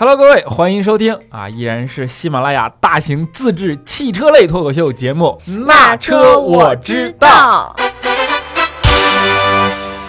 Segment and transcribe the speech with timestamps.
[0.00, 7.76] Hello，各位，欢迎收听啊，依然是喜马拉雅大型自制汽车类脱口秀节目《那车我知道》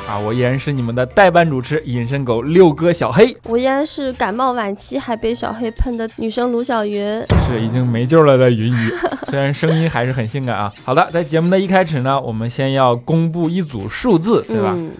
[0.07, 7.03] 啊，我依然是你们的代班主持隐身狗六哥小黑，我依然是感冒晚期还被小黑喷的女生卢小云，
[7.45, 8.89] 是已经没救了的云姨，
[9.29, 10.71] 虽然声音还是很性感啊。
[10.85, 14.73] 好的，在节目的一开始呢，我们先要公布一组数字，对吧？
[14.73, 14.91] 嗯，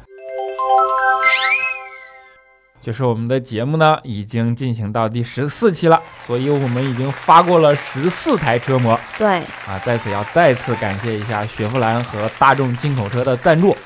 [2.82, 13.78] 就是我们的节目呢，已经进行到第十四期了，所以我们已经发过了十四台车模对，啊，在此要再次感谢一下雪佛兰和大众进口车的赞助。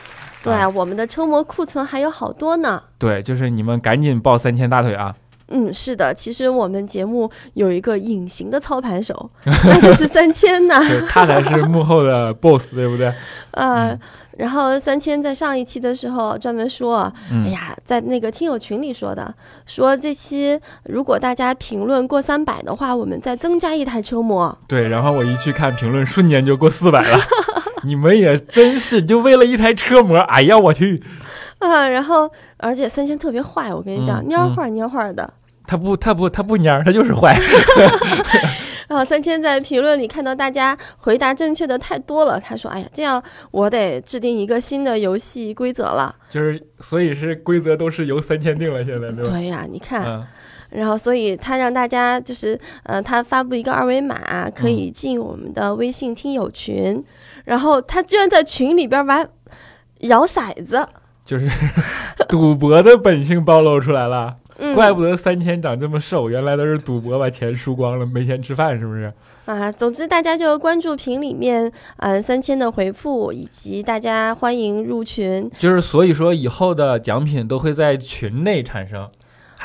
[0.42, 2.82] 对、啊我们的车模库存还有好多呢。
[3.00, 5.16] 对，就是你们赶紧抱三千大腿啊！
[5.50, 10.80] 嗯，是的，其实我们节目有一个隐形的操盘手，那就是三千呢。
[10.80, 13.14] 对他才是幕后的 boss，对不对？
[13.52, 14.00] 呃，嗯
[14.38, 19.34] 然后三千在上一期的时候专门说，哎嗯，呀，在那个听友群里说的，
[19.66, 24.58] 说这期如果大家评论过三百的话，我们再增加一台车模。
[24.68, 24.90] 对。
[24.90, 27.18] 然后我一去看评论，瞬间就过四百了。
[27.84, 31.02] 你们也真是就为了一台车模，哎呀我去！
[31.70, 35.32] 啊， 然后而且三千特别坏，我跟你讲，嗯蔫坏蔫坏的。
[35.68, 37.36] 他不，他不，他不蔫儿，他就是坏。
[38.88, 46.16] 然后三千在评论里看到大家回答正确的太多了，他说：“哎呀，这样我得制定一个新的游戏规则了。
[46.30, 49.32] 就是，所以是规则都是由三千定了，现在”对吧？
[49.32, 50.24] 对呀、你看，嗯，
[50.70, 57.04] 然后所以他让大家就是呃，他发布一个二维码，可嗯以进我们的微信听友群，
[57.46, 59.28] 然后他居然在群里边玩
[60.02, 60.88] 摇骰子，
[61.26, 61.50] 就是
[62.30, 64.36] 赌博的本性暴露出来了。
[64.58, 69.12] 嗯，怪不得三千长这么瘦，原来都是赌博把钱输光了，没钱吃饭，是不是？
[69.44, 75.52] 啊，总之大家就关注屏里面，嗯、三千的回复，以及大家欢迎入群。
[75.60, 79.10] 就是所以说，以后的奖品都会在群内产生，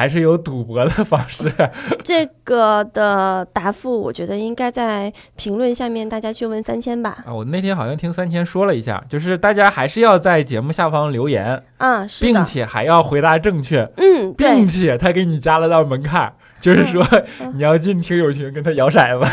[0.00, 1.52] 还是有赌博的方式。
[2.02, 7.18] 这个的答复，我觉得应该在评论下面大家去问三千吧。
[7.26, 17.06] 啊，我那天好像听三千说了一下，就是大家还是要在节目下方留言，啊，是并，且还要回答正确，嗯，并，且他给你加了道门槛，就是说
[17.42, 19.30] 嗯你要进听友群跟他摇骰子。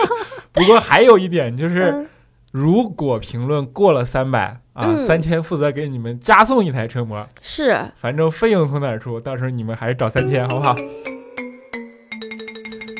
[0.52, 2.06] 不过还有一点就是，嗯，
[2.50, 7.26] 如果评论过了三百啊，嗯三千负责给你们加送一台车模。
[7.40, 10.74] 是，反正费用从哪儿出，到时候你们还是找三千，好不好？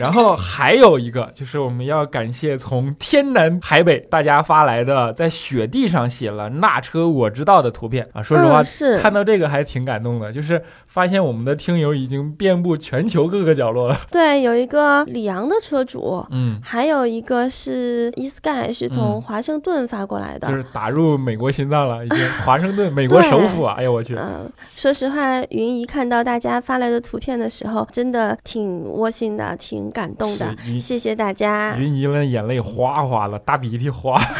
[0.00, 8.22] 然后还有一个就是我们要感谢从天南海北大家发来的，在雪地上写了“那车我知道”的图片啊。
[8.22, 14.00] 说实话嗯，，是看到这个还挺感动的，就是发现我们的听友已经遍布全球各个角落了。
[14.10, 20.48] 对，有一个里昂的车主，嗯，还有一个是 eSky，是从嗯华盛顿发过来的。
[20.48, 23.74] 就是打入美国心脏了，已经华盛顿，美国首府啊！
[23.78, 30.56] 哎呦我去，嗯，说实话，云姨看到大家发来的图片的时候，真的挺窝心的，挺感动的。
[30.78, 34.20] 谢谢大家，云姨了，眼泪哗哗了，大鼻涕哗。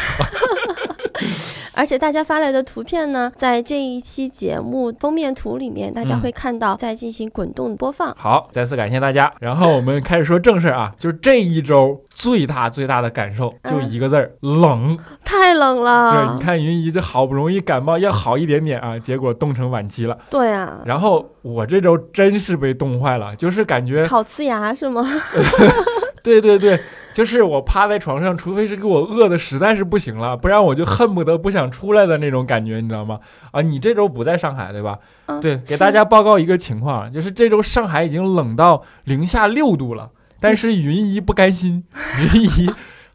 [1.73, 8.13] 而且大家发来的图片呢，在这一期节目封面图里面，大家嗯会看到在进行滚动播放。
[8.17, 9.31] 好，再次感谢大家。
[9.39, 14.97] 然后我们开始说正事儿啊， 就是这一周最大最大的感受就一个字儿、冷。
[15.23, 20.17] 太冷了对，了你，看云姨这好不容易感冒要好一点点啊，结果冻成晚期了。
[20.29, 25.07] 对啊，然后我这周真是被冻坏了，就是感觉，烤呲牙是吗？
[26.23, 26.79] 对对对，
[27.13, 33.19] 就是我趴在床上，除非是给我饿的实在是不行了，不然我就恨不得不想出来的那种感觉，你知道吗？
[33.51, 34.99] 啊，你这周不在上海对吧？
[35.25, 40.09] 嗯，对，给大家报告一个情况，啊就是这周上海已经冷到零下六度了，
[40.39, 41.83] 但是云姨不甘心，
[42.33, 42.69] 云姨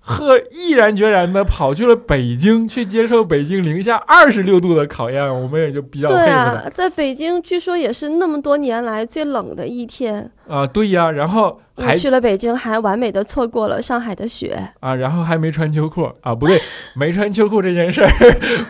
[0.09, 10.31] 和毅然决然的跑去了北京，去接受北京零下二十六度的考验，我们也就比较佩服对啊，在北京据说也是那么多年来最冷的一天。
[10.47, 14.56] 啊对呀，然后还去了北京，还完美的错过了上海的雪。
[14.78, 16.62] 啊，然后还没穿秋裤啊，不对，
[16.94, 18.09] 没穿秋裤这件事儿，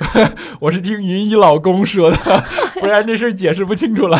[0.58, 2.16] 我是听云姨老公说的，
[2.80, 4.18] 不然这事儿解释不清楚了。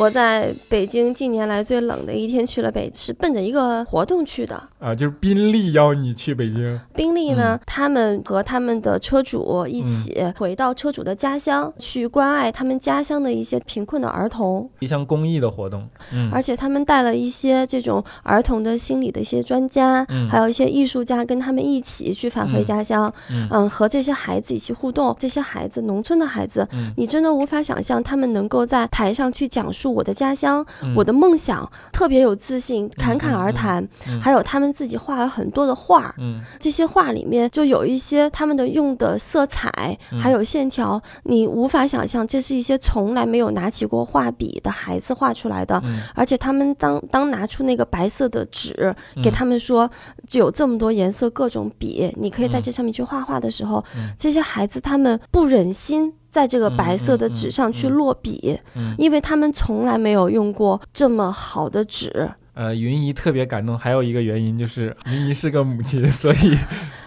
[0.00, 4.58] 我在北京近年来最冷的一天去了北，是奔着一个活动去的。
[4.78, 7.60] 啊，就是宾利邀你去北京，宾利呢，嗯。
[7.66, 16.30] 他们和他们的车主一起回到车主的家乡，去关爱他们家乡的一些贫困的儿童，一项公益的活动，嗯。
[16.32, 20.26] 而且他们带了一些这种儿童的心理的一些专家，嗯。
[20.30, 25.14] 还有一些艺术家跟他们一起去返回嗯家乡，嗯嗯，和这些孩子一起互动。
[25.18, 26.90] 这些孩子，农村的孩子，嗯。
[26.96, 30.94] 你真的无法想象他们能够在台上去讲述述我的家乡、嗯。
[30.94, 33.86] 我的梦想，特别有自信，侃侃而谈。
[34.08, 34.20] 嗯。
[34.20, 36.40] 还有他们自己画了很多的画，嗯。
[36.58, 40.20] 这些画里面就有一些他们的用的色彩，嗯。
[40.20, 45.80] 还有线条，你无法想象，这是一些从来没有拿起过画笔的孩子画出来的。
[45.84, 46.00] 嗯。
[46.14, 49.90] 而且他们当当拿出那个白色的纸，给嗯他们说，
[50.28, 52.62] 就有这么多颜色，各种笔，你可以在嗯。
[52.62, 54.10] 这上面去画画的时候，嗯。
[54.18, 62.30] 这些孩子他们不忍心在这个白色的纸上去嗯嗯嗯落笔，嗯因为他们从来没有用过这么好的纸。
[62.54, 66.56] 呃，云姨特别感动，还有一个原因就是云姨是个母亲，所以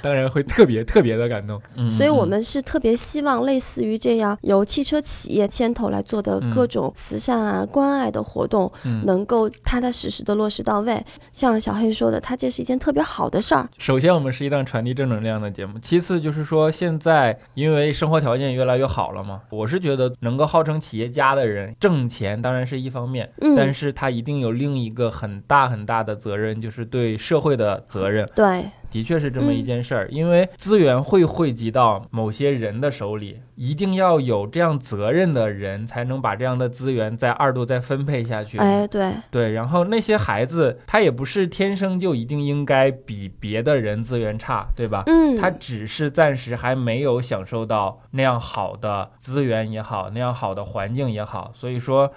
[0.04, 1.60] 当然会特别特别的感动。
[1.76, 11.04] 嗯，所以我嗯们是特别希望类似于这样由汽车企业牵头来做的嗯各种慈善啊、关爱的活动，嗯能够踏踏实实的落实到位。
[11.32, 13.70] 像小黑说的，它这是一件特别好的事儿。
[13.78, 15.80] 首先，我们是一档传递正能量的节目。
[15.80, 28.30] 其次，就是说现在因为生活条件越来越好了嘛，我是觉得能够号称企业家的人挣钱当然是一方面，嗯，但是他一定有另一个很大很大的责任，就是对社会的责任。
[28.36, 38.60] 对，的确是这么一嗯件事儿，因为资源会汇集到某些人的手里，一定要有这样责任的人，才能把这样的资源再二度再分配下去。
[38.60, 45.02] 哎，对，对，然后那些孩子，他也不是天生就一定应该比别的人资源差，对吧？
[45.08, 52.14] 嗯，他只是暂时还没有享受到那样好的资源也好，那样好的环境也好，所以说。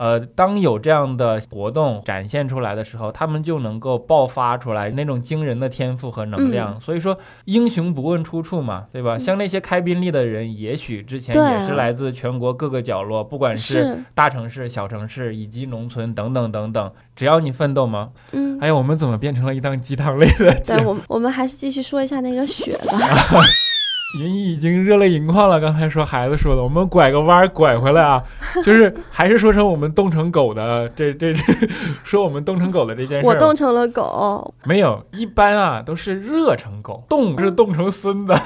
[0.00, 6.80] 呃，当有这样的活动展现出来的时候，他们就能够爆发出来那种惊人的天赋和能量。
[6.80, 9.18] 所以说，英雄不问出处嘛，对吧？
[9.18, 18.12] 嗯像那些开宾利的人，也许之前也是来自全国各个角落，不管是是，大城市、小城市以及农村等等等等，只要你奋斗吗。
[18.32, 20.88] 嗯，哎呀，我们怎么变成了一档鸡汤类的节对，目？
[20.88, 22.98] 我们我们还是继续说一下那个雪吧。
[24.18, 25.60] 云姨已经热泪盈眶了。
[25.60, 28.22] 刚才说孩子说的，我们拐个弯儿拐回来啊，
[28.64, 31.42] 就是还是说成我们冻成狗的这这这，
[32.02, 33.28] 说我们冻成狗的这件事儿。
[33.28, 38.34] 我冻成了狗，没有，一般啊都是热成狗，冻是冻成孙子。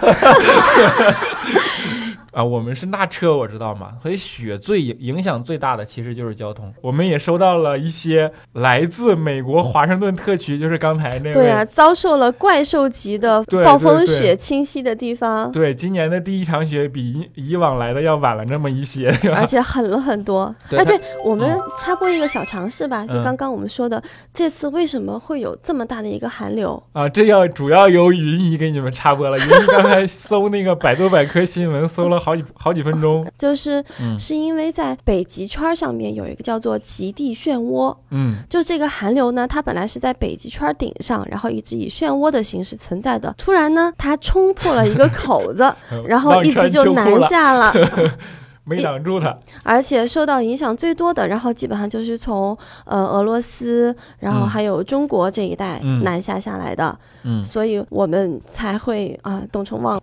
[2.35, 6.73] 啊，我们是那车，我知道嘛，所以雪最影影响最大的其实就是交通。
[6.83, 19.47] 我们也收到了一些来自美国华盛顿特区，就是刚才那位对啊，遭受了怪兽级的暴风雪侵袭的地方，对，今年的第一场雪比以以往来的要晚了那么一些，而？
[19.47, 20.53] 且狠了很多。
[20.69, 24.03] 对哎，对我们插播一个小常识吧，就嗯刚刚我们说的，
[24.33, 26.83] 这次为什么会有这么大的一个寒流？
[26.93, 29.39] 啊，这要主要由云姨给你们插播了。
[29.39, 33.27] 云姨刚才搜那个百度百科新闻，搜了好几好几分钟。
[33.37, 43.35] 就是嗯是因为在北极圈上面有一个叫做极地漩涡，嗯就这个寒流呢，它本来是在北极圈顶上，然后一直以漩涡的形式存在的。
[43.37, 45.71] 突然呢，它冲破了一个口子，
[46.09, 47.73] 然后一直就南，下了，
[48.65, 49.37] 没挡住它。
[49.63, 52.57] 而且受到影响最多的，然后基本上就是从
[52.87, 60.01] 呃俄罗斯，然后嗯还有中国这一带嗯南下下来的，嗯，所以我们才会啊冻成忘了。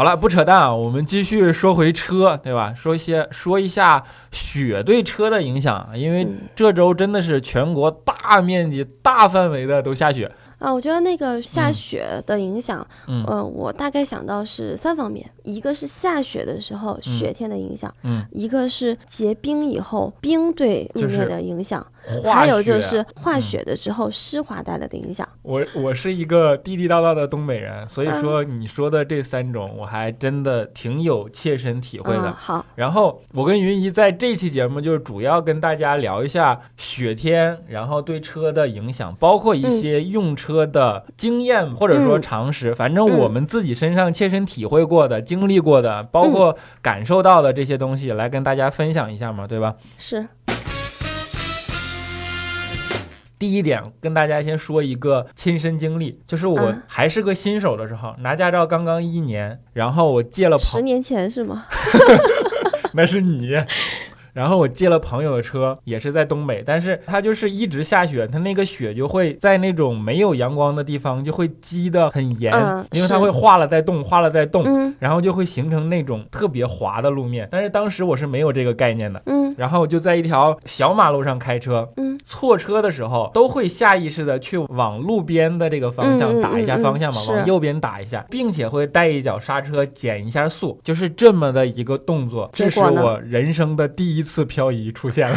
[0.00, 2.72] 好了，不扯淡啊，我们继续说回车，对吧？
[2.74, 4.02] 说一些说一下
[4.32, 10.32] 雪对车的影响，因为嗯这周真的是全国大面积、大范围的都下雪。
[10.58, 21.84] 啊，我觉得那个下嗯雪的影响，嗯呃，我大概想到是三方面，一个是下雪的时候雪天的影响，嗯，一个是结冰以后冰对路面的影响，
[22.24, 23.40] 还有就是化嗯。
[23.40, 25.26] 雪的时候湿滑带来的影响。
[25.42, 28.20] 我我是一个地地道道的东北人，所以嗯。
[28.20, 32.22] 说你说的这三种，我还真的挺有切身体会的。
[32.22, 42.22] 啊，好，然后我跟云姨在这期节目就是主要跟大家聊一下雪天，然后对车的影响，包括一些用车的经验或者说嗯。
[42.22, 49.74] 常识，反正我们自己身上切身体会过的、经历过的，包括感受到的这些东西，来跟大家分享一下嘛，对吧？
[49.98, 50.26] 是，
[53.38, 61.66] 第一点，跟大家先说一个亲身经历，就是我嗯还是个新手的时候，拿驾照刚刚一年，然后我借了朋，十年前是吗？
[62.92, 63.56] 那是你。
[64.32, 77.48] 然后我借了朋友的车，也是在东北，但是它就是一直下雪，它那个雪就会在那种没有阳光的地方就会积得很严，嗯因为它会化了再冻，化了再冻，嗯然后就会形成那种特别滑的路面。
[77.50, 92.48] 但是当时我是没有这个概念的，嗯然后我就在一条小马路上开车，嗯错车的时候都会下意识的去往路边的这个方向打一下方向嘛，往右边打一下，并且会带一脚刹车减一下速，就是这么的一个动作。
[92.52, 95.36] 这是我人生的第一次漂移出现了。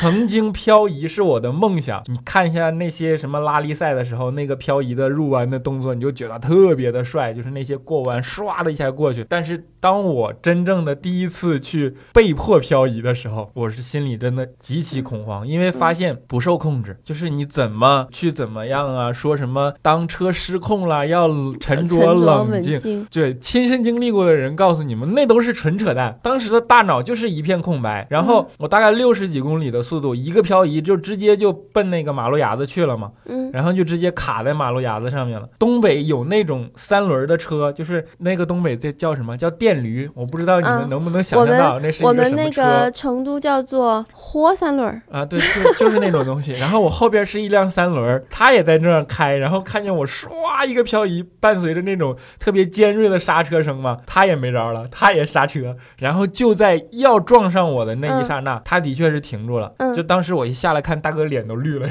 [0.00, 2.02] 曾经漂移是我的梦想。
[2.06, 9.24] 你看一下那些什么拉力赛的时候，那个漂移的入弯的动作，你就觉得特别的帅，就是那些过弯唰的一下过去。
[9.28, 19.12] 但是当我真正的第一次去被迫漂移的时候，我是心里真的极其恐慌，因为发现不受控制，就是你怎么去怎么样啊？
[19.12, 21.28] 说什么当车失控了要
[21.58, 22.10] 沉着。
[22.20, 26.18] 冷静，对，亲身经历过的人告诉你们，那都是纯扯淡。
[26.22, 35.48] 当时的大脑就是一片空白，然后我大概六十几公里的速度，一个漂移就直接就奔那个马路牙子去了嘛，嗯，然后就直接卡在马路牙子上面了。
[35.58, 40.08] 东北有那种三轮的车，就是那个东北这叫什么叫电驴？
[40.14, 42.08] 我不知道你们能不能想象到那是一个？
[42.08, 46.52] 我们那个成都叫做豁三轮啊，对，就就是那种东西。
[46.52, 59.72] 然后我后边是一辆三轮，他也在那儿开，然后看见我唰一个漂移，伴随着那种特别尖锐的刹车声嘛，他也没招了，他也刹车，然后就在要撞上我的那一刹那，他的确是停住了。
[59.94, 61.88] 就当时我一下来看，大哥脸都绿了，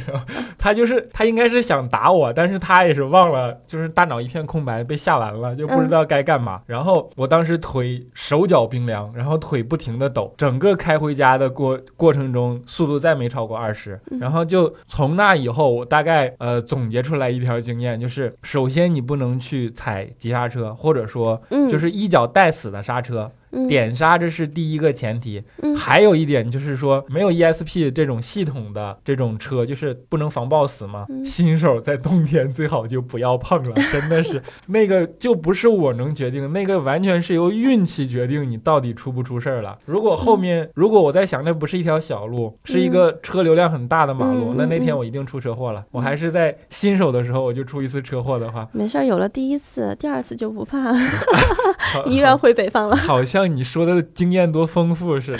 [0.57, 6.61] 他就是他应该是想打我，但是他也是忘了，就是大脑一片空白，被吓完了，就不知道该干嘛。
[6.65, 13.99] 然后我当时腿手脚冰凉，然后腿不停的抖，整个开回家的过过程中，速度再没超过二十。
[14.19, 23.31] 然后就从那以后，我大概呃总结出来一条经验，就是首先你不能去踩急刹车，或者说就是一脚带死的刹车。
[23.67, 25.43] 点刹这是第一个前提，
[25.77, 31.05] 还有一点就是说没有 ESP 这种系统的这种车，就是不能防抱死嘛。
[31.25, 39.77] 新手在冬天最好就不要碰了， 真的是那个就不是我能决定，那个完全是由运气决定你到底出不出事儿了。
[39.85, 45.83] 如果后面如果我在想那不是一条小路，是一个车流量很大的马路，那那天我一定出车祸了。
[45.91, 50.91] 我还是在新手的时候我就出一次车祸的话，没事儿，有了第一次，第二次就不怕。
[52.05, 53.38] 你又要回北方了，好像。
[53.39, 55.39] 像你说的经验多丰富似的。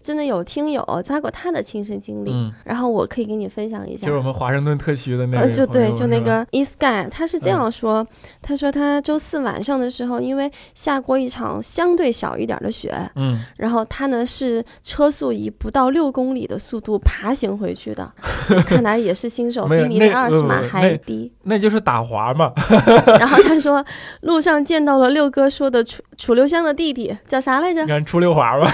[0.00, 2.32] 真的有听友发过他的亲身经历，
[2.64, 4.06] 然后我可以给你分享一下。
[4.06, 8.06] 就是我们华盛顿特区的那个，就对，就那个 e Sky，他是这样说：
[8.40, 18.10] 他说他周四晚上的时候，因为下过一场相对小一点的雪，嗯，然后他呢是车速以不到六公里的速度爬行回去的，
[18.64, 21.30] 看来也是新手，比你的二十码还低。
[21.48, 22.52] 那就是打滑嘛。
[23.18, 23.84] 然后他说
[24.20, 27.82] 路上见到了六哥说的楚楚留香的弟弟，叫啥来着？
[27.82, 28.70] 你看楚溜滑吧。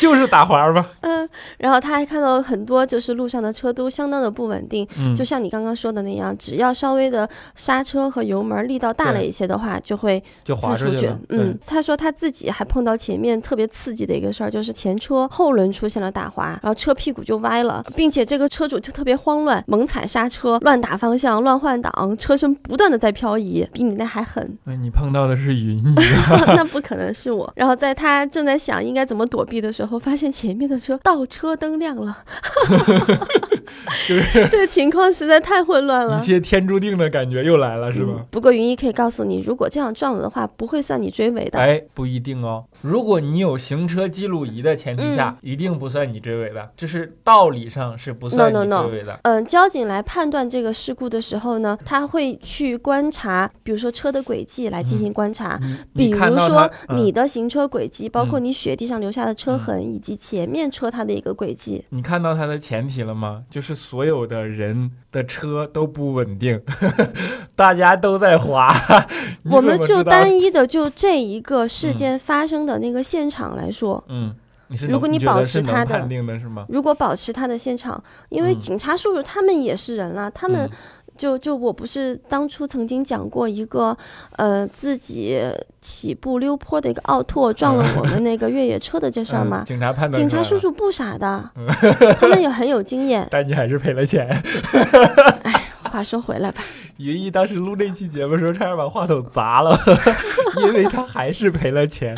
[0.00, 11.08] 就是打滑吧，嗯，然后他还看到很多，就是路上的车都相当的不稳定，嗯，就像你刚刚说的那样，只要稍微的刹车和油门力道大了一些的话，就会就滑出去。
[11.30, 24.56] 嗯，他说他自己还碰到前面特别刺激的一个事儿，就是前车后轮出现了打滑，然后车屁股就歪了，并且这个车主就特别慌乱，猛踩刹车，乱打方向，乱换挡，车身不断的在漂移，比你那还狠。
[24.66, 25.94] 哎，你碰到的是云 逸，
[26.54, 27.52] 那不可能是我。
[27.56, 32.18] 然后在他正在想应该怎么躲避的时候，发现前面的车倒车灯亮了，
[34.06, 38.24] 就是这个情况实在太混乱了，一些天注定的感觉又来了，是吧？
[38.30, 41.58] 不过云一可以告诉你，如果这样撞了的话，不会算你追尾的。
[41.58, 42.64] 哎，不一定哦。
[42.82, 49.18] 如果你有行车记录仪的前提下，一定不算你追尾的，这是道理上是不算你追尾的。
[49.22, 55.60] 嗯，交警来判断这个事故的时候呢，他会去观察，比如说车的轨迹来进行观察，
[55.94, 60.18] 比如说你的行车轨迹，包括你雪地上留下的车痕以及。
[60.34, 63.42] 前面车它的一个轨迹，你看到它的前提了吗？
[63.50, 66.60] 就是所有的人的车都不稳定，
[67.54, 68.74] 大家都在滑。
[69.50, 74.34] 我们就单一的就这一个事件发生的那个现场来说，嗯，
[74.88, 76.08] 如果你保持他的？
[76.68, 80.68] 如果保持他的现场，因为警察叔叔他们也是人了，他们。
[81.16, 83.96] 就就我不是当初曾经讲过一个，
[84.32, 85.40] 呃，自己
[85.80, 89.62] 起步溜坡的一个奥拓撞了我们那个越野车的这事儿吗？
[89.66, 91.50] 警察判断，警察叔叔不傻的，
[92.18, 93.26] 他们也很有经验。
[93.30, 94.28] 但你还是赔了钱。
[95.42, 96.62] 哎，话说回来吧，
[96.98, 99.78] 云一当时录那期节目时候，差点把话筒砸了，
[100.66, 102.14] 因为他还是赔了钱。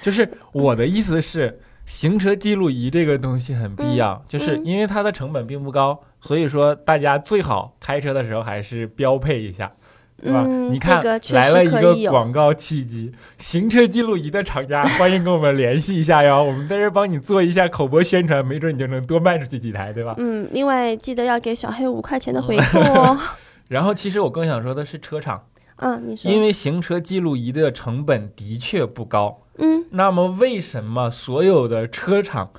[0.00, 1.58] 就是我的意思是。
[1.86, 9.70] 行车记录仪这个东西很必要，就是因为它的成本并不高，所以说大家最好开车的时候还是标配一下，
[10.22, 10.46] 对吧？
[10.46, 20.14] 你看来了一个广告契机，行车记录仪的厂家欢迎跟我们联系一下哟， 我们在这帮你做一下口播宣传，没准你就能多卖出去几台，对吧？
[20.18, 23.18] 嗯，另外记得要给小黑五块钱的回 扣哦。
[23.68, 29.40] 然后其实我更想说的是车厂，嗯，你说，因为行车记录仪的成本的确不高。
[29.58, 32.50] 嗯，那么为什么所有的车厂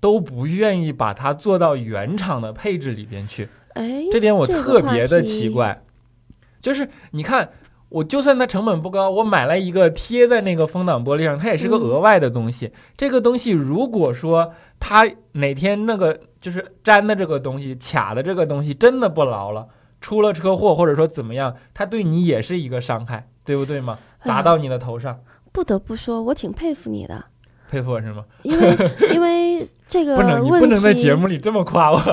[0.00, 3.48] 都不愿意把它做到原厂的配置里边去？
[3.74, 5.82] 哎，这点我特别的奇怪。
[6.60, 7.50] 就是你看，
[7.88, 12.72] 我就算它成本不高，我买了一个贴在那个风挡玻璃上，它也是个嗯额外的东西。
[12.96, 19.68] 这个东西如果说它哪天那个就是粘的这个东西、卡的这个东西真的不牢了，
[20.00, 23.98] 出了车祸或者说怎么样，它对你也是一个伤害，对不对嘛？
[24.24, 25.20] 砸到你的头上，
[25.52, 27.24] 不得不说，我挺佩服你的，
[27.70, 28.24] 佩服我是吗？
[28.42, 28.76] 因为
[29.12, 32.00] 因为这个不能，你不能在节目里这么夸我。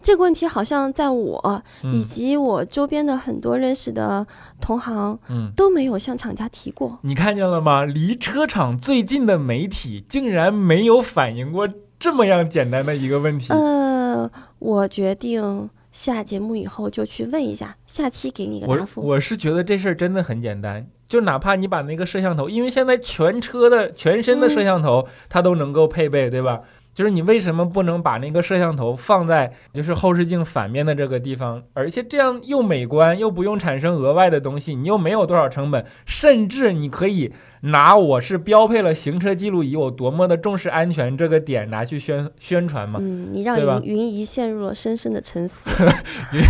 [0.00, 4.24] 这个问题好像在我以嗯及我周边的很多认识的
[4.60, 5.52] 同行嗯。
[5.56, 6.98] 都没有向厂家提过。
[7.02, 7.84] 你看见了吗？
[7.84, 11.68] 离车厂最近的媒体竟然没有反映过
[11.98, 13.52] 这么样简单的一个问题。
[13.52, 14.30] 呃，
[14.60, 19.02] 我决定下节目以后就去问一下，下期给你个答我复。
[19.02, 26.60] 我是觉得这事儿真的很简单，就哪怕你把那个摄像头，因为现在全车的全身的摄像头它都能够配备，对吧？
[26.94, 42.98] 就是你为什么不能把那个摄像头放在就是后视镜反面的这个地方，而且这样又美观又不用产生额外的东西，你又没有多少成本，甚至你可以拿我是标配了行车记录仪，我多么的重视安全这个点拿去宣宣传嘛。
[43.00, 45.70] 嗯，你让云云姨陷入了深深的沉思。
[46.34, 46.42] 云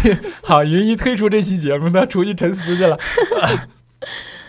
[0.42, 2.98] 好，云姨退出这期节目，他出去沉思去了。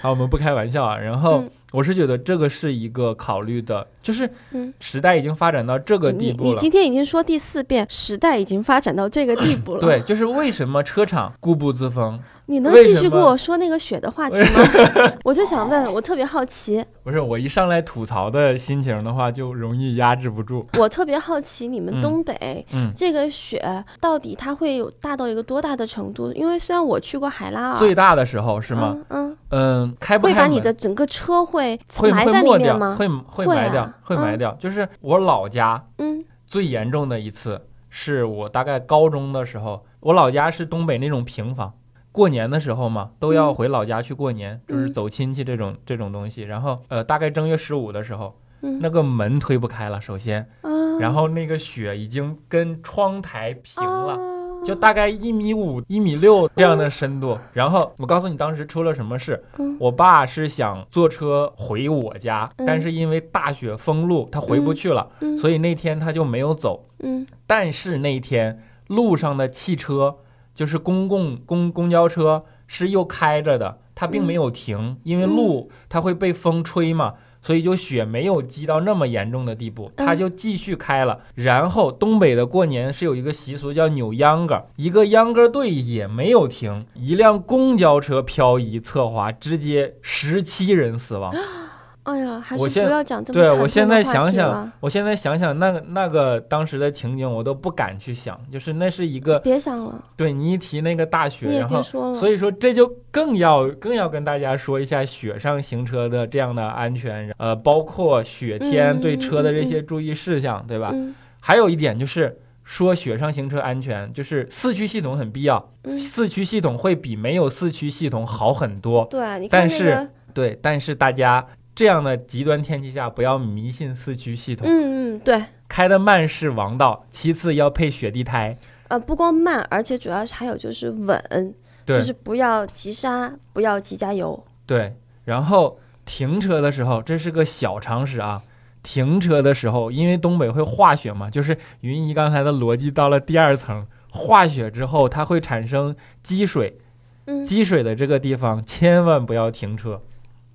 [0.01, 0.97] 好，我们不开玩笑啊。
[0.97, 6.49] 然后嗯我是觉得这个是一个考虑的，就是嗯时代已经发展到这个地步了。
[6.49, 9.79] 你今天已经说第四遍，时代已经发展到这个地步了。
[9.79, 12.19] 对，，就是为什么车厂固步自封？
[12.49, 14.63] 你能继续跟我说那个雪的话题吗？
[15.23, 20.65] 我就想问，我特别好奇，不是我一上来吐槽的心情的话，就容易压制不住。
[20.79, 23.63] 我特别好奇你们嗯东北、嗯，这个雪
[24.01, 26.33] 到底它会有大到一个多大的程度？
[26.33, 28.97] 因为虽然我去过海拉尔，最大的时候是吗？
[29.09, 32.95] 嗯嗯，开不开，会把你的整个车会会埋在里面吗？
[32.97, 34.57] 会会会埋掉啊，会埋嗯掉。
[34.59, 41.73] 就是我老家嗯最严重的一次，是我大概高中的时候，我老家是东北那种平房，
[42.11, 43.55] 过年的时候嘛，都要嗯。
[43.55, 46.43] 回老家去过年，就是嗯走亲戚这种这种东西。
[46.43, 48.79] 然后呃，大概正月十五的时候，嗯。
[48.81, 54.13] 那个门推不开了，首先，啊，然后那个雪已经跟窗台平了。
[54.13, 54.35] 啊。
[54.65, 59.77] 就大概一米五、一米六这样的深度，然后我告诉你当时出了什么事，嗯。
[59.79, 62.65] 我爸是想坐车回我家，嗯。
[62.65, 65.37] 但是因为大雪封路，他回不去了，嗯。
[65.39, 66.85] 所以那天他就没有走。
[66.99, 67.25] 嗯。
[67.47, 70.17] 但是那天路上的汽车，
[70.59, 77.13] 就是公共公公交车是又开着的，它并没有停，因为路它会被风吹嘛。
[77.41, 81.21] 所以就雪没有积到那么严重的地步，嗯它就继续开了。
[81.35, 91.33] 然后东北的过年是有一个习俗叫扭秧歌，一个秧歌队也没有停，一辆公交车漂移侧滑，直接十七人死亡。
[92.09, 101.81] 哎呀，还是我现不要讲这么对惨痛我现在想想，我现在想想那个那个当时的情景，我都不敢去想，就是那是一个别想了，对你一提那个大雪，然后。
[102.15, 110.91] 所以说这就更要更要跟大家说一下雪上行车的这样的安全，呃，包括雪天嗯对车的这些注意事项，对吧？
[110.93, 119.05] 嗯还有一点就是说雪上行车安全，就是四驱系统很必要，嗯，四驱系统会比没有四驱系统好很多。
[119.05, 121.47] 对，你看但是那个，对，但是大家
[121.79, 128.57] 这样的极端天气下不要迷信四驱系统，嗯嗯，对，开的慢是王道，其次要配雪地胎。
[128.89, 134.45] 呃，不光慢，而且主要是还有就是稳，就是不要急刹，不要急加油。
[134.65, 138.43] 对，然后停车的时候，这是个小常识啊。
[138.83, 146.77] 停车的时候，因为东北会化雪嘛，就是云姨刚才的逻辑到了第二层，化雪之后它会产生积水，
[147.23, 147.45] 嗯。
[147.45, 150.01] 积水的这个地方千万不要停车，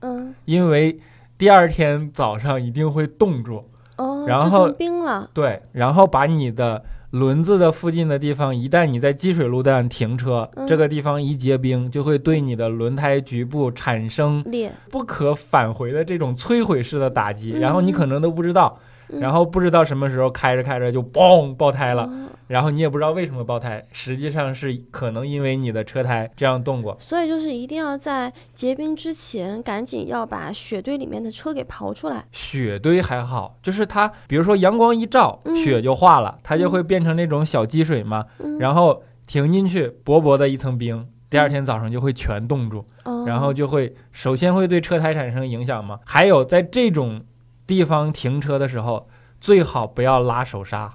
[0.01, 0.35] 嗯。
[0.45, 1.01] 因为
[1.37, 3.65] 第二天早上一定会冻住。
[3.97, 5.31] 哦，然后成冰了。
[5.33, 18.83] 对，然后把你的轮子的附近的地方，一旦你在积水路段停车，嗯这个地方一结冰，就会对你的轮胎局部产生裂，不可返回的这种摧毁式的打击，嗯然后你可能都不知道，嗯
[19.21, 26.95] 然后不知道什么时候开着开着就嘣爆胎了，哦然后你也不知道为什么爆胎，实际上是可能因为你的车胎这样动过。
[27.01, 32.23] 所以就是一定要在结冰之前，赶紧要把雪堆里面的车给刨出来。
[32.33, 42.85] 雪堆还好，就是它，比如说阳光一照，嗯雪就化了，它就会变成那种小积水嘛，嗯，然后停进去薄薄的一层冰，第二天早上就会全冻住。
[43.05, 45.99] 哦然后就会首先会对车胎产生影响嘛。
[46.05, 47.23] 还有在这种
[47.67, 49.09] 地方停车的时候，
[49.41, 50.93] 最好不要拉手刹，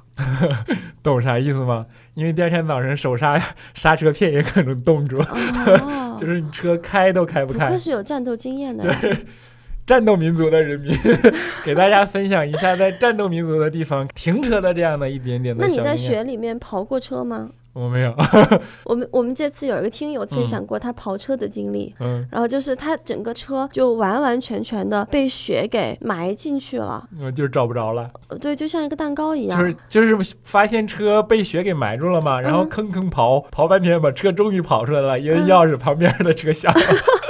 [1.04, 1.86] 懂啥意思吗？
[2.14, 3.40] 因为第二天早晨手刹
[3.74, 7.78] 刹车片也可能冻住，哦， 就是你车开都开不开不愧。
[7.78, 9.02] 是有战斗经验的呀。
[9.86, 10.96] 战斗民族的人民，
[11.66, 16.12] 给大家分享一下在战斗民族的地方停车的这样的一点点那你在的小经验。
[16.14, 17.50] 雪里面刨过车吗？
[17.80, 18.14] 我没有，
[18.84, 29.58] 我们我们这次有一个听友分享过他跑车的经历，嗯，然后就是他整个车就完完全全的被雪给埋进去了，嗯就是找不着了，呃对，就像一个蛋糕一样。
[29.60, 32.70] 就是就是发现车被雪给埋住了嘛，然后嗯。
[32.70, 35.48] 吭吭刨刨半天，把车终于跑出来了，一摁嗯。
[35.48, 36.80] 钥匙，旁边的车响了。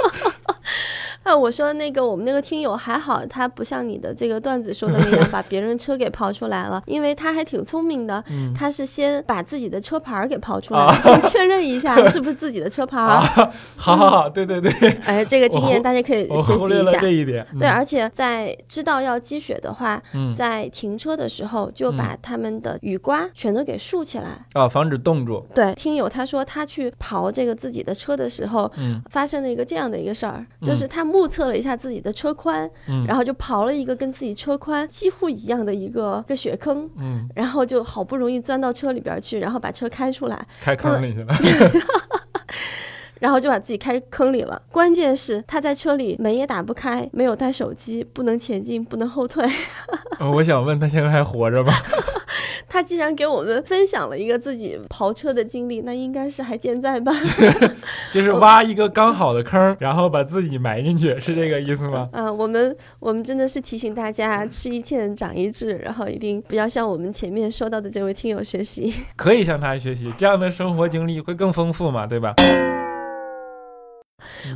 [1.30, 14.70] 啊，我说那个我们那个听友还好，他不像你的这个段子说的那样 把别人车给刨出来了，因为他还挺聪明的，嗯他是先把自己的车牌儿给刨出来，啊先确认一下 是不是自己的车牌好好 好，对对对，
[15.04, 17.10] 哎，这个经验大家可以学习一下忽略了这。
[17.10, 17.46] 一点。
[17.58, 24.38] 对，嗯而且在知道要积雪的话，嗯在停车的时候就把他们的雨刮全都给竖起来。
[24.54, 25.44] 啊，防止冻住。
[25.54, 41.34] 对，听友他说他去刨这个自己的车的时候，嗯发生了一个这样的一个事儿，就是他目测了一下自己的车宽，嗯然后就刨了一个跟自己车宽几乎一样的一个个雪坑，嗯，然后就好不容易钻到车里边去，然后把车开出来，开坑里去了。
[43.20, 44.62] 然后就把自己开坑里了。
[44.72, 49.46] 关键是他在车里门也打不开，没有带手机，不能前进，不能后退。
[50.18, 51.70] 呃 我想问他现在还活着吗？
[52.72, 57.12] 他既然给我们分享了一个自己刨车的经历，那应该是还健在吧？
[58.12, 62.08] 就是挖一个刚好的坑，然后把自己埋进去，是这个意思吗？
[62.12, 68.94] 嗯、 我们我们真的是提醒大家吃一堑长一智，然后一定不要向我们前面说到的这位听友学习。
[69.16, 72.34] 可以向他学习，这样的生活经历会更丰富嘛，对吧？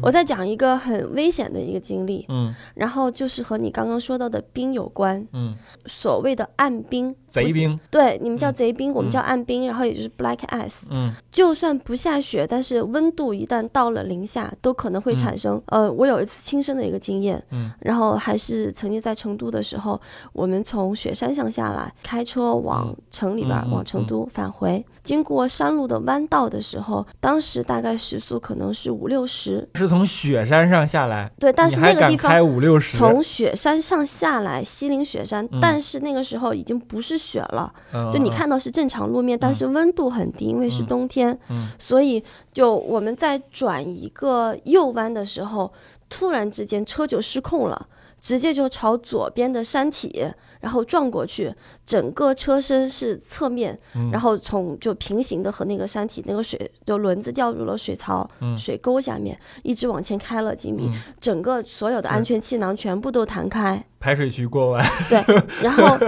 [0.03, 2.55] 我再讲一个很危险的一个经历，嗯。
[2.75, 5.55] 然后就是和你刚刚说到的冰有关，嗯，
[5.87, 7.15] 所谓的暗冰。
[7.29, 7.79] 贼兵。
[7.91, 8.55] 对，你们叫嗯。
[8.55, 9.13] 贼冰，我们嗯。
[9.13, 10.83] 叫暗冰，然后也就是 black ice。
[10.91, 11.13] 嗯。
[11.33, 15.61] 就算不下雪，但是温度一旦到了零下，都可能会产生。
[15.67, 17.73] 呃，我有一次亲身的一个经验，嗯。
[17.81, 20.01] 然后还是曾经在成都的时候，
[20.33, 22.97] 我们从雪山上下来，开车往嗯。
[23.11, 35.61] 城里边往成都返回，经过山路的弯道的时候，当时大概时速可能是五六十，是从雪山上下来，对，但是那个地方开五六十，从雪山上下来，西岭雪山，嗯。
[35.61, 40.87] 但是那个时候已经不是雪了，嗯就你，看到是正常路面，但是温度很低，因为是嗯。
[40.87, 41.69] 冬天，嗯。
[41.79, 45.71] 所以就我们在转一个右弯的时候，
[46.09, 47.87] 突然之间车就失控了，
[48.25, 50.33] 直接就朝左边的山体。
[50.61, 63.85] 然后撞过去，整个车身是侧面，嗯然后从就平行的和那个山体那个水就轮子掉入了水槽、嗯水沟下面，一直往前开了几米，嗯整个所有的安全气囊全部都弹开。
[64.01, 65.23] 排水渠过弯，对，
[65.61, 65.99] 然后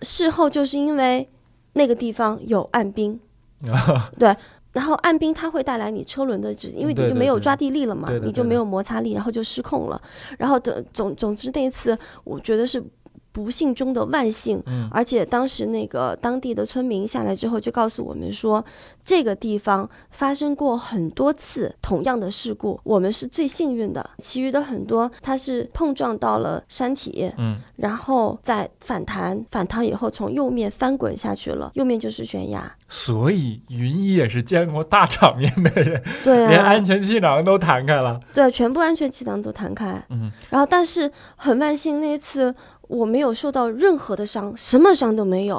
[0.00, 1.28] 事后就是因为
[1.74, 3.20] 那个地方有暗冰，
[4.18, 4.34] 对，
[4.72, 10.00] 然后按冰它会带来你车轮的质，因为你就没有抓地力了嘛你就没有摩擦力，然后就失控了。
[10.38, 12.82] 然后的总总之那一次，我觉得是
[13.32, 14.62] 不幸中的万幸。
[14.66, 18.64] 嗯而且当时那个当地的村民下来之后，就告诉我们说，
[19.04, 24.10] 这个地方发生过很多次同样的事故，我们是最幸运的。
[24.18, 32.74] 其余的很多，它是碰撞到了山体，嗯然后再反弹，反弹以后从右面翻滚下去了，右面就是悬崖。
[32.88, 38.18] 所以云一也是见过大场面的人，对啊，连安全气囊都弹开了。
[38.32, 40.02] 对，全部安全气囊都弹开。
[40.08, 42.54] 嗯，然后但是很万幸那一次
[42.88, 45.56] 我没有受到任何的伤，什么伤都没有。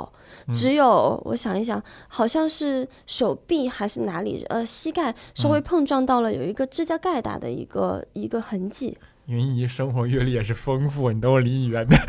[0.47, 8.97] 嗯只有我想一想，好像是手臂还是哪里，呃，膝盖稍微嗯碰撞到了，有一个指甲盖大的一个一个痕迹。
[9.27, 12.01] 云姨生活阅历也是丰富，你等我离你远点。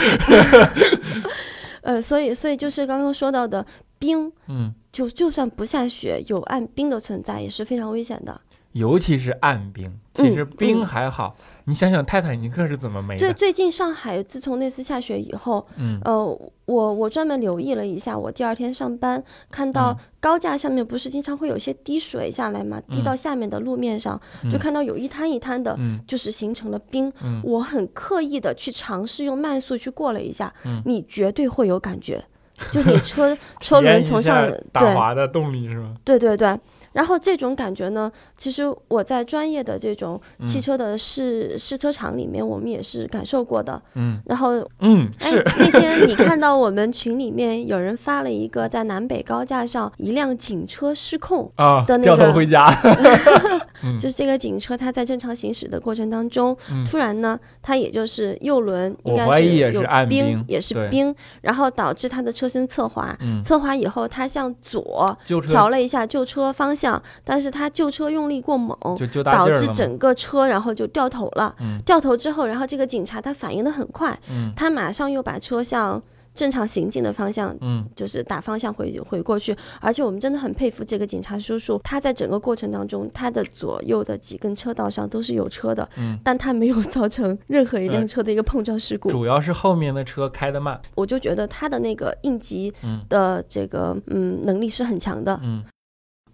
[1.83, 3.64] 呃，所以所以就是刚刚说到的
[3.98, 8.40] 冰，嗯，就就算不下雪，有暗冰的存在也是非常危险的。
[8.72, 11.35] 尤其是暗冰，其实嗯冰嗯还好。
[11.64, 16.24] 你想想泰坦尼克是怎么没对，最近上海自从那次下雪以后，嗯呃，
[16.66, 27.12] 我我专门留意了一下，我第二天上班看到嗯高架上面不是经常会有一些滴水下来嘛，滴嗯到下面的路面上，就嗯看到有一滩一滩的，嗯就是形成了冰。
[27.22, 32.24] 嗯我很刻意的去尝试用慢速去过了一下，嗯你绝对会有感觉，
[32.72, 35.94] 就你车 车轮从上下打滑的动力是吗？
[36.04, 36.59] 对对对。
[36.92, 43.81] 然后这种感觉呢，其实我在专业的这种汽嗯车的试、试车场里面，我们也是感受过的。
[43.94, 52.66] 嗯然后嗯，哎是，那 天你看到我们群里面有人发了一个在南北高架上一辆警车失控，啊，的那掉头个回家。
[53.83, 63.16] 嗯就是这个警车它在正常行驶的过程当中，嗯突然呢，它也就是右轮应该我怀疑也有是冰，也是冰，然后导致它的车身侧滑。
[63.20, 66.80] 嗯，侧滑以后，它向左调了一下救车方向，
[67.25, 69.51] 但是他救车用力过猛，就就导。
[69.51, 71.55] 致整个车然后就掉头了。
[71.61, 76.01] 嗯掉头之后，然后这个警察他反应的很快，嗯他马上又把车向
[76.33, 77.55] 正常行进的方向。
[77.61, 89.11] 嗯就是打方向回回过去，而且我们真的很佩服这个警察叔叔，他在整个过程当中，他的左右的几根车道上都是有车的，嗯，但他没有 造成任何一辆嗯车的一个碰撞事故。
[89.11, 90.81] 主要是后面的车开得慢。
[90.95, 95.38] 我就觉得他的那个应急嗯的这个嗯能力是很强的。
[95.43, 95.62] 嗯，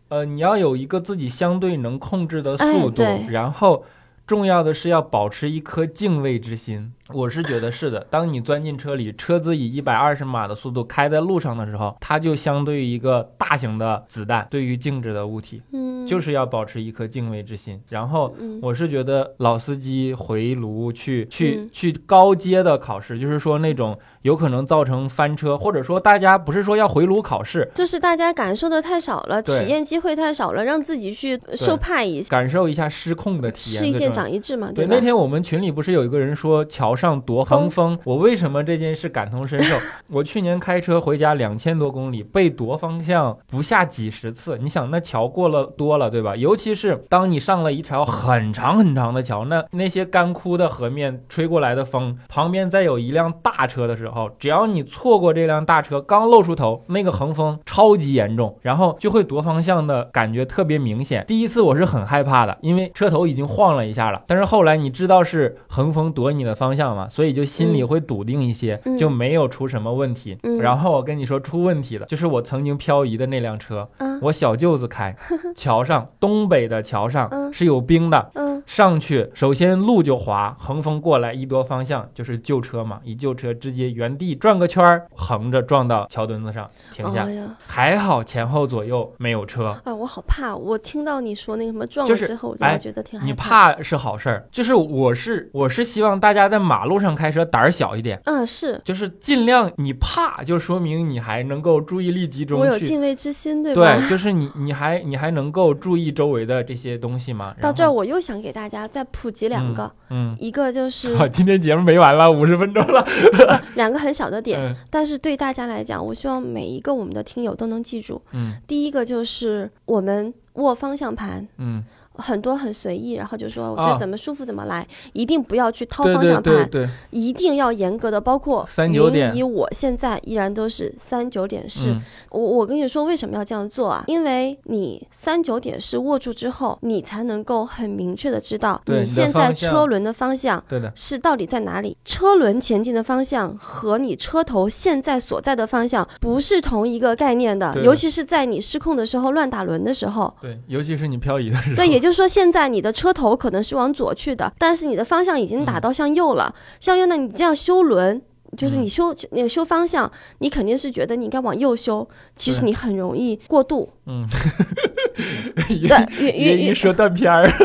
[0.09, 3.85] 呃，你要有一个自己相对能控制的哎速度，对然后
[4.27, 6.93] 重要的是要保持一颗敬畏之心。
[7.11, 17.81] 我是觉得是的，当你钻进车里，车子以一百二十码的速度开在路上的时候，它就相对于一个大型的子弹，对于静止的物体，嗯，就是要保持一颗敬畏之心。
[17.89, 33.85] 然后嗯我是觉得老司机回炉去去、嗯去高阶的考试，就是说那种有可能造成翻车，或者说大家不是说要回炉考试，就是大家感受的太少了，体验机会太少了，让自己去受怕一下，感受一下失控的体验。
[33.85, 34.93] 是一箭最重要长一智嘛，对，吧？
[34.93, 39.77] 那天我们群里不是有一个人说桥上夺横风，我为什么这件事感同身受？
[40.11, 44.59] 我去年开车回家两千多公里，被夺方向不下几十次。
[44.61, 46.35] 你想，那桥过了多了，对吧？
[46.35, 61.25] 尤其是当你上了一条很长很长的桥，那那些干枯的河面吹过来的风，旁边再有一辆大车的时候，只要你错过这辆大车，刚露出头，那个横风超级严重，然后就会夺方向的感觉特别明显。
[61.27, 70.39] 第一次我是很害怕的，因为车头已经晃了一下了，但是后来你知道是横风夺你的方向嘛，所以就心里会笃定一些，嗯就没有出什么问题。
[70.43, 75.15] 嗯然后我跟你说出问题的，就是我曾经漂移的那辆车，嗯我小舅子开，
[75.55, 78.31] 桥上东北的桥上嗯是有冰的。
[78.35, 87.27] 嗯上去，首先路就滑，横风过来一夺方向就是旧车嘛，一旧车直接原地转个圈儿，横着撞到桥墩子上停下
[87.67, 89.77] 还好前后左右没有车。
[89.85, 90.55] 啊，我好怕！
[90.55, 93.81] 我听到你说那个什么撞就是了之后，我就哎觉得挺害你怕。
[93.83, 102.79] 是好事儿，就是我是我是希望大家在马路上开车胆儿小一点，嗯，是就是尽量你怕，就说明你还能够注意力集中我有。
[102.79, 103.97] 敬畏之心，对吧？
[103.97, 107.55] 对，就是你你还你还能够注意周围的这些东西吗？
[107.61, 113.01] 到这儿，我又想给大家再普及两个，嗯，一个就是好，今天节目没完了，五十分钟了。
[113.49, 118.21] 呃两个很小的点，嗯但是对大家来讲，我希望每一个我们的听友都能记住。
[118.33, 121.47] 嗯第一个就是我们握方向盘。
[121.59, 121.85] 嗯，
[122.19, 131.91] 很多很随意，然后就说我觉啊得怎么舒服怎么来，一定不要去掏方向盘，对对，一定要严格的，包括三九点云姨我现在依然都是三九点式。
[131.91, 134.05] 嗯我我跟你说为什么要这样做啊？
[134.09, 140.63] 因为你三九点式握住之后，你才能够很明确的知道你现在车轮的方向，
[140.95, 141.97] 是到底在哪里？
[142.05, 150.35] 车轮前进的方向和你车头现在所在的方向不是同一个概念的尤其是在你失控的时候、乱打轮的时候。
[150.43, 151.77] 对，尤其是你漂移的时候。
[151.77, 156.55] 对，也就是说，现在你的车头可能是往左去的，但是你的方向已经打到向右了。
[156.81, 158.21] 向右呢，你这样修轮，
[158.57, 163.89] 就是你修那个修方向，你肯定是觉得你应该往右修，其实你很容易过度。
[164.07, 164.27] 嗯，
[165.69, 165.79] 对，
[166.21, 167.51] 越也越越一说断片儿。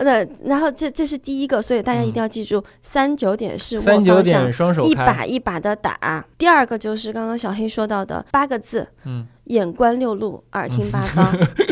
[0.00, 4.52] 那然后这这是第一个，所以大家一定要记住，三九点是握方向。
[4.52, 4.94] 双手一。
[4.96, 6.24] 把一把的打。
[6.36, 11.32] 第二个就是刚刚小黑说到的八个字：嗯眼观六路，耳听八方。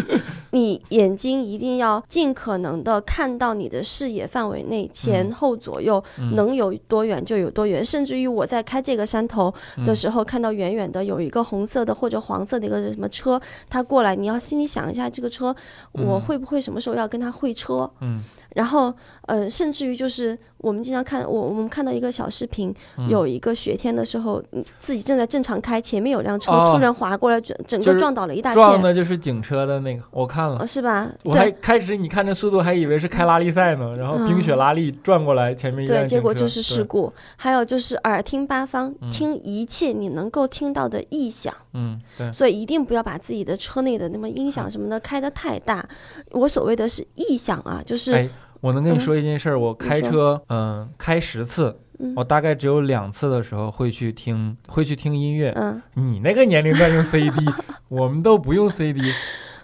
[0.53, 6.35] 你眼睛一定要尽可能的看到你的视野范围内前后左右嗯。
[6.35, 9.53] 能有多远就有多远，甚至于我在开这个山头
[9.85, 15.55] 的嗯时候，看到远远的有一个红色的或者黄色的一个什么车，它过来，你要心里想一下，这个车
[15.93, 17.91] 我嗯会不会什么时候要跟他会车？
[18.01, 18.23] 嗯。
[18.57, 18.93] 然后，
[19.27, 23.09] 呃，甚至于就是我们经常看，我我们看到一个小视频，嗯。
[23.09, 26.73] 有一个雪天的时候，嗯自己正在正常开，前面有辆车、哦。
[26.73, 30.59] 突然划过来，整整个撞倒了一大撞，的就是警车的那个，我看了。
[30.59, 30.67] 呃，。
[30.67, 31.11] 是吧？
[31.23, 31.59] 我还对。
[31.61, 37.13] 开始你看这速度还以为是开拉力赛呢，然后冰雪拉力转过来，前面一辆对，结果就是事故。
[37.37, 39.11] 还有就是耳听八方，嗯。
[39.11, 45.87] 听一切你能够听到的异响，嗯，对，所以一定不要把自己的车内的那么音响什么的开得太大。
[46.31, 48.29] 我所谓的是异响啊，就是、哎，
[48.61, 52.13] 我能跟你嗯说一件事儿，我开车，嗯，开十次，嗯。
[52.17, 55.53] 我大概只有两次的时候会去听，会去听音乐。
[55.57, 55.81] 嗯。
[55.95, 57.45] 你那个年龄段用 CD，
[57.89, 59.13] 我们都不用 CD。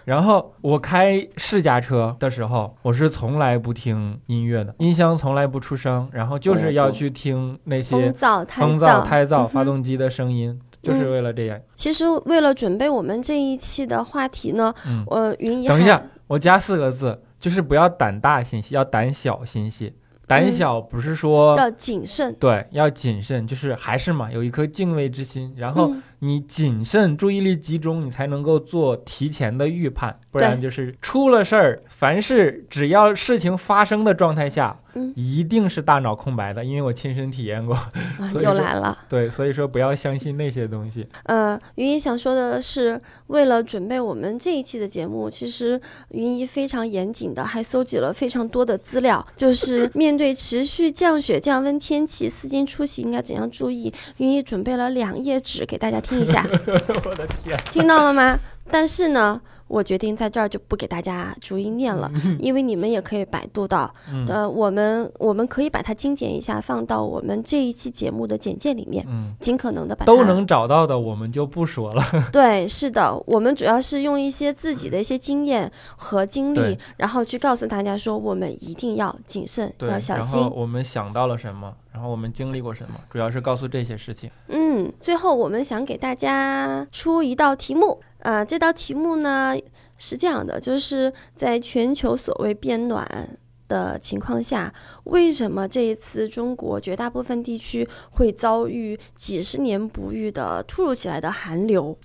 [0.05, 11.59] 然后我开试驾车的时候，我是从来不听音乐的，音箱从来不出声，然后就是要去听那些风噪、胎风噪、发动机的声音，就是嗯为了这样。
[11.75, 19.93] 其实为了准备我们这一期的话题呢，嗯，呃，云姨等一下，我加四个字，就是不要胆大心细，要胆小心细。
[20.25, 22.35] 胆嗯小不是说、要谨慎。
[22.37, 25.53] 对，要谨慎，就是还是嘛，有一颗敬畏之心。
[25.55, 37.77] 然后嗯你谨慎、注意力集中，你才能够做提前的预判，不然就是出了事儿，凡是只要事情发生的状态下，嗯一定是大脑空白的，因为我亲身体验过。
[38.41, 38.97] 又来了。
[39.07, 41.07] 对，所以说不要相信那些东西。
[41.23, 53.93] 呃，云姨想说的是，为了准备我们这一期的节目，其实云姨非常严谨的，还搜集了非常多的资料，就是面对持续降雪降温天气，司机出行应该怎样注意。
[54.17, 56.43] 云姨准备了两页纸给大家听一下，
[57.05, 58.39] 我的天，听到了吗？
[58.71, 63.93] 但是呢，我决定在这儿就不给大家逐一念了，因为你们也可以百度到。
[64.11, 72.03] 嗯呃，我们我们可以把它精简一下，放到我们这一期节目的简介里面，嗯，尽可能的把它都能找到的，我们就不说了。
[72.31, 80.55] 对，是的，我们主要是用一些自己的一些经验和经历，然后去告诉大家说，我们一定要谨慎，要小心然后。
[80.57, 84.29] 我们想到了什么，然后我们经历过什么，主要是告诉这些事情。
[84.47, 89.55] 嗯，最后我们想给大家出一道题目，呃，这道题目呢
[89.97, 93.37] 是这样的，就是在全球所谓变暖。
[93.69, 101.97] 的情况下，为什么这一次中国绝大部分地区会遭遇几十年不遇的突如其来的寒流？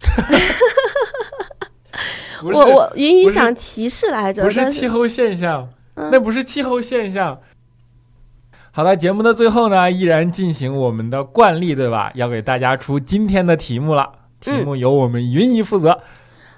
[2.42, 7.38] 我我云姨想提示来着，不是但气候现象，嗯那不是气候现象。
[8.72, 12.10] 好了，节目的最后呢，依然进行我们的惯例，对吧？
[12.16, 14.10] 要给大家出今天的题目了，
[14.50, 15.98] 题嗯目由我们云姨负责。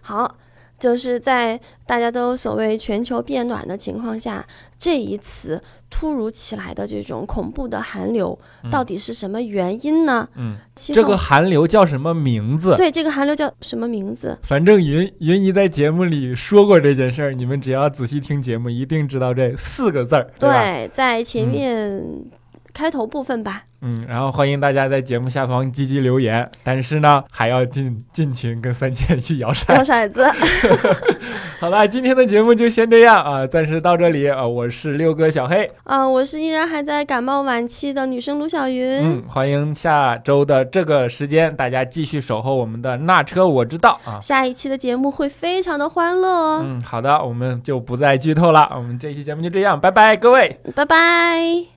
[0.00, 0.36] 好，
[0.78, 4.44] 就是在大家都所谓全球变暖的情况下，
[4.78, 10.28] 这一次突如其来的这种恐怖的寒流，嗯到底是什么原因呢？
[10.34, 12.74] 嗯，这个寒流叫什么名字？
[12.76, 14.36] 对这个寒流叫什么名字？
[14.42, 20.50] 反正云云姨在节目里说过这件事儿，你们只要仔细听节目，一定知道这四个字儿，对？
[20.50, 22.04] 对，在前嗯面
[22.74, 23.62] 开头部分吧。
[23.86, 29.84] 嗯，然后欢迎大家在节目下方积极留言，但是呢，还要进进群跟三千去摇摇骰。
[29.84, 30.24] 骰子，
[31.60, 39.00] 好了，今天的节目就先这样啊，暂时到这里啊，我是六哥小黑，啊、我是依然还在感冒晚期的女生卢小云。
[39.02, 44.18] 嗯，欢迎下周的这个时间，大家继续守候我们的那车我知道啊。
[44.18, 50.58] 下一期的节目会非常的欢乐哦，嗯，好的，我们就不再剧透了，我们这期节目就这样，拜拜，各位。
[50.74, 51.73] 拜拜。